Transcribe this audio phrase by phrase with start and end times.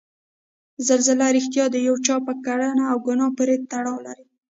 [0.87, 4.27] زلزله ریښتیا د یو چا په کړنه او ګناه پورې تړاو لري؟